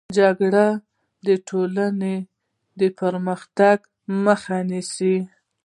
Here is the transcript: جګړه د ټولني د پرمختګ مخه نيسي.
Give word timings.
جګړه 0.17 0.67
د 1.27 1.29
ټولني 1.47 2.15
د 2.79 2.81
پرمختګ 2.99 3.77
مخه 4.25 4.57
نيسي. 4.69 5.17